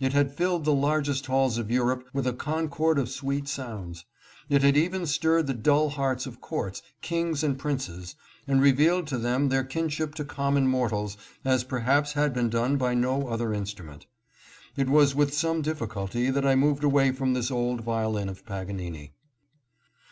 [0.00, 4.04] It had filled the largest halls of Europe with a concord of sweet sounds.
[4.48, 8.16] It had even stirred the dull hearts of courts, kings and princes,
[8.48, 12.94] and revealed to them their kinship to common mortals as perhaps had been done by
[12.94, 14.06] no other instru ment.
[14.76, 19.12] It was with some difficulty that I moved away from this old violin of Paginini.